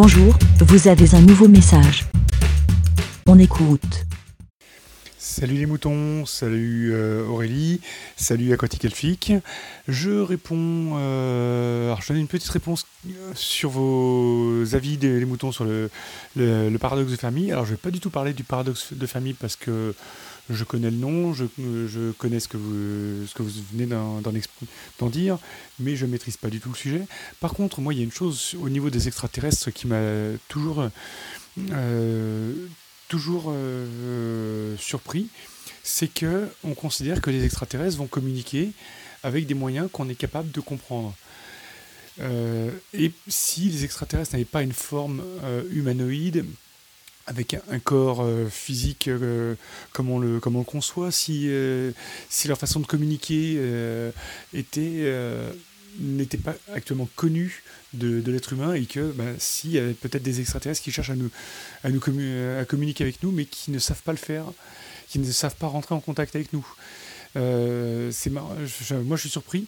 Bonjour, 0.00 0.38
vous 0.60 0.86
avez 0.86 1.12
un 1.16 1.20
nouveau 1.20 1.48
message. 1.48 2.06
On 3.26 3.36
écoute. 3.36 4.07
Salut 5.38 5.54
les 5.54 5.66
moutons, 5.66 6.26
salut 6.26 6.90
euh, 6.92 7.24
Aurélie, 7.24 7.80
salut 8.16 8.52
Aquatique 8.52 8.84
Elfique. 8.84 9.32
Je 9.86 10.10
réponds, 10.10 10.96
euh, 10.96 11.86
alors 11.86 12.02
je 12.02 12.08
donne 12.08 12.16
une 12.16 12.26
petite 12.26 12.48
réponse 12.48 12.86
euh, 13.06 13.30
sur 13.36 13.70
vos 13.70 14.64
avis 14.74 14.96
des 14.96 15.20
les 15.20 15.24
moutons 15.24 15.52
sur 15.52 15.64
le, 15.64 15.90
paradoxe 16.80 17.12
de 17.12 17.16
famille. 17.16 17.52
Alors 17.52 17.66
je 17.66 17.70
vais 17.70 17.76
pas 17.76 17.92
du 17.92 18.00
tout 18.00 18.10
parler 18.10 18.32
du 18.32 18.42
paradoxe 18.42 18.94
de 18.94 19.06
famille 19.06 19.32
parce 19.32 19.54
que 19.54 19.94
je 20.50 20.64
connais 20.64 20.90
le 20.90 20.96
nom, 20.96 21.32
je, 21.32 21.44
connais 22.18 22.40
ce 22.40 22.48
que 22.48 22.56
vous, 22.56 23.62
venez 23.72 23.86
d'en 23.86 25.08
dire, 25.08 25.38
mais 25.78 25.94
je 25.94 26.04
maîtrise 26.06 26.36
pas 26.36 26.48
du 26.48 26.58
tout 26.58 26.70
le 26.70 26.74
sujet. 26.74 27.02
Par 27.38 27.54
contre, 27.54 27.80
moi 27.80 27.94
il 27.94 27.98
y 27.98 28.00
a 28.00 28.04
une 28.04 28.10
chose 28.10 28.56
au 28.60 28.68
niveau 28.68 28.90
des 28.90 29.06
extraterrestres 29.06 29.70
qui 29.70 29.86
m'a 29.86 30.02
toujours... 30.48 30.90
toujours 33.08 33.46
euh, 33.48 34.76
surpris, 34.78 35.28
c'est 35.82 36.12
que 36.12 36.48
on 36.64 36.74
considère 36.74 37.20
que 37.20 37.30
les 37.30 37.44
extraterrestres 37.44 37.96
vont 37.96 38.06
communiquer 38.06 38.72
avec 39.22 39.46
des 39.46 39.54
moyens 39.54 39.88
qu'on 39.90 40.08
est 40.08 40.14
capable 40.14 40.50
de 40.50 40.60
comprendre. 40.60 41.14
Euh, 42.20 42.70
et 42.94 43.12
si 43.28 43.62
les 43.62 43.84
extraterrestres 43.84 44.32
n'avaient 44.32 44.44
pas 44.44 44.62
une 44.62 44.72
forme 44.72 45.22
euh, 45.44 45.62
humanoïde, 45.70 46.44
avec 47.28 47.54
un, 47.54 47.78
corps 47.78 48.22
euh, 48.22 48.48
physique 48.48 49.06
euh, 49.06 49.54
comme, 49.92 50.10
on 50.10 50.18
le, 50.18 50.40
on 50.46 50.64
conçoit, 50.64 51.12
si, 51.12 51.44
euh, 51.48 51.92
si 52.30 52.48
leur 52.48 52.56
façon 52.56 52.80
de 52.80 52.86
communiquer 52.86 53.56
euh, 53.58 54.10
était, 54.54 55.02
euh, 55.04 55.52
n'était 55.98 56.38
pas 56.38 56.54
actuellement 56.74 57.08
connue 57.16 57.62
de, 57.92 58.20
de 58.20 58.32
l'être 58.32 58.52
humain 58.52 58.74
et 58.74 58.84
que 58.86 59.10
ben, 59.12 59.34
s'il 59.38 59.70
y 59.72 59.78
avait 59.78 59.94
peut-être 59.94 60.22
des 60.22 60.40
extraterrestres 60.40 60.82
qui 60.82 60.92
cherchent 60.92 61.10
à 61.10 61.16
nous, 61.16 61.30
à, 61.84 61.90
nous 61.90 62.00
communiquer 62.00 63.04
avec 63.04 63.22
nous 63.22 63.30
mais 63.32 63.44
qui 63.44 63.70
ne 63.70 63.78
savent 63.78 64.02
pas 64.02 64.12
le 64.12 64.18
faire, 64.18 64.44
qui 65.08 65.18
ne 65.18 65.30
savent 65.30 65.56
pas 65.56 65.66
rentrer 65.66 65.94
en 65.94 66.00
contact 66.00 66.36
avec 66.36 66.52
nous. 66.52 66.66
Euh, 67.36 68.10
c'est 68.12 68.30
moi 68.30 69.16
je 69.16 69.20
suis 69.20 69.28
surpris 69.30 69.66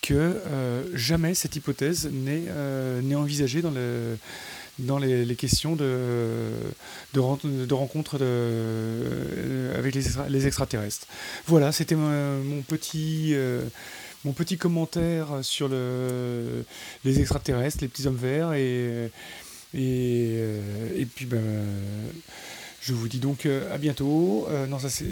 que 0.00 0.14
euh, 0.14 0.84
jamais 0.94 1.34
cette 1.34 1.56
hypothèse 1.56 2.08
n'est 2.10 2.44
euh, 2.48 3.00
envisagée 3.14 3.62
dans, 3.62 3.70
le, 3.70 4.16
dans 4.78 4.98
les, 4.98 5.24
questions 5.36 5.76
de, 5.76 6.50
de, 7.14 7.20
de 7.64 7.74
rencontres 7.74 8.18
de- 8.18 8.24
euh, 8.24 9.78
avec 9.78 9.94
les, 9.94 10.06
extra- 10.06 10.28
les 10.28 10.46
extraterrestres. 10.46 11.06
Voilà, 11.46 11.72
c'était 11.72 11.94
mon, 11.94 12.42
petit, 12.62 13.32
mon 14.24 14.32
petit 14.32 14.56
commentaire 14.56 15.28
sur 15.42 15.68
le, 15.68 16.64
les 17.04 17.20
extraterrestres, 17.20 17.78
les 17.82 17.88
petits 17.88 18.06
hommes 18.06 18.16
verts. 18.16 18.52
Et, 18.54 19.10
euh, 19.74 21.04
puis, 21.14 21.26
ben, 21.26 21.42
je 22.80 22.92
vous 22.92 23.08
dis 23.08 23.18
donc 23.18 23.46
euh, 23.46 23.72
à 23.74 23.78
bientôt. 23.78 24.46
Euh, 24.50 24.66
non, 24.66 24.78
ça 24.78 24.88
c'est. 24.88 25.06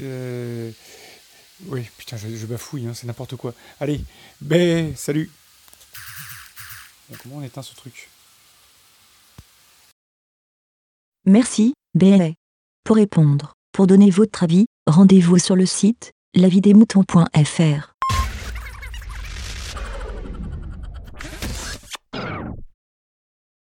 oui, 1.66 1.86
putain, 1.98 2.16
je, 2.16 2.46
bafouille, 2.46 2.86
hein, 2.86 2.94
c'est 2.94 3.06
n'importe 3.06 3.36
quoi. 3.36 3.54
Allez, 3.80 4.00
ben, 4.41 4.94
salut. 4.96 5.30
Comment 7.22 7.36
on 7.36 7.42
éteint 7.42 7.62
ce 7.62 7.74
truc? 7.74 8.08
Merci, 11.26 11.74
BLA. 11.94 12.30
Pour 12.84 12.97
répondre, 12.97 13.52
pour 13.72 13.86
donner 13.86 14.10
votre 14.10 14.42
avis, 14.42 14.66
rendez-vous 14.86 15.38
sur 15.38 15.54
le 15.54 15.66
site 15.66 16.12
lavidemouton.fr. 16.34 17.91